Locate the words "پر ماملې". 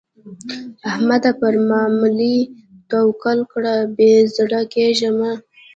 1.39-2.37